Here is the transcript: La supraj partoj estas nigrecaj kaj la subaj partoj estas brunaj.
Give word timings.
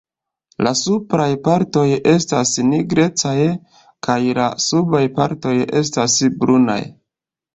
La 0.65 0.69
supraj 0.77 1.27
partoj 1.47 1.83
estas 2.11 2.53
nigrecaj 2.69 3.35
kaj 4.07 4.17
la 4.39 4.47
subaj 4.69 5.03
partoj 5.19 5.55
estas 5.83 6.17
brunaj. 6.41 6.81